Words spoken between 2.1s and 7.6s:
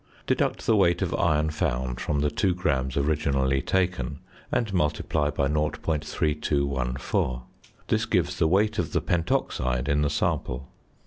the 2 grams originally taken, and multiply by 0.3214.